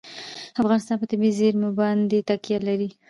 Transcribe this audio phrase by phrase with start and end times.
[0.61, 2.89] افغانستان په طبیعي زیرمې باندې تکیه لري.